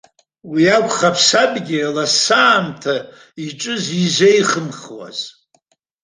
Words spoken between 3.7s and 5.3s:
зизеихымхуаз.